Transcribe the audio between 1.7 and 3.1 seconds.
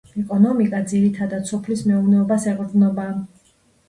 მეურნეობას ეყრდნობა.